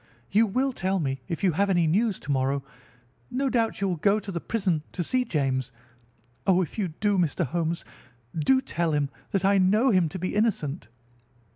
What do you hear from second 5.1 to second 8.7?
James. Oh, if you do, Mr. Holmes, do